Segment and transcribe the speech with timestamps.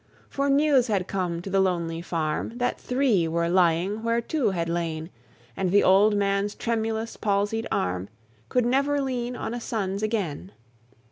[0.29, 4.67] For news had come to the lonely farm That three were lying where two had
[4.67, 5.11] lain;
[5.55, 8.09] And the old man's tremulous, palsied arm
[8.49, 10.53] Could never lean on a son's again.